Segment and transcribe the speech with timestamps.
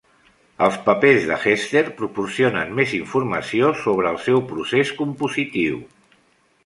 [0.67, 5.81] Els papers de Hester proporcionen més informació sobre el seu procés compositiu.